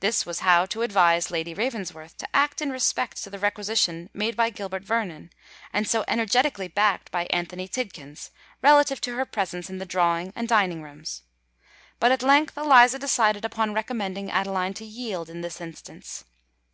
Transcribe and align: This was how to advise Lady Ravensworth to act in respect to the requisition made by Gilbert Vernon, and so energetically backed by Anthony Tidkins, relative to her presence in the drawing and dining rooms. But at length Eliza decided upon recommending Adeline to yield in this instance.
This 0.00 0.24
was 0.24 0.38
how 0.38 0.64
to 0.64 0.80
advise 0.80 1.30
Lady 1.30 1.52
Ravensworth 1.52 2.16
to 2.16 2.28
act 2.34 2.62
in 2.62 2.70
respect 2.70 3.22
to 3.22 3.28
the 3.28 3.38
requisition 3.38 4.08
made 4.14 4.34
by 4.34 4.48
Gilbert 4.48 4.82
Vernon, 4.82 5.28
and 5.74 5.86
so 5.86 6.06
energetically 6.08 6.68
backed 6.68 7.10
by 7.10 7.26
Anthony 7.26 7.68
Tidkins, 7.68 8.30
relative 8.62 8.98
to 9.02 9.14
her 9.16 9.26
presence 9.26 9.68
in 9.68 9.76
the 9.76 9.84
drawing 9.84 10.32
and 10.34 10.48
dining 10.48 10.80
rooms. 10.82 11.20
But 12.00 12.12
at 12.12 12.22
length 12.22 12.56
Eliza 12.56 12.98
decided 12.98 13.44
upon 13.44 13.74
recommending 13.74 14.30
Adeline 14.30 14.72
to 14.72 14.86
yield 14.86 15.28
in 15.28 15.42
this 15.42 15.60
instance. 15.60 16.24